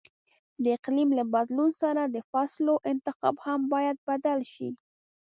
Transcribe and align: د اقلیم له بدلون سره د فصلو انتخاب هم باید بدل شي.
د 0.63 0.65
اقلیم 0.77 1.09
له 1.17 1.23
بدلون 1.33 1.71
سره 1.81 2.01
د 2.05 2.17
فصلو 2.31 2.75
انتخاب 2.91 3.35
هم 3.45 3.59
باید 3.73 3.97
بدل 4.09 4.39
شي. 4.53 4.69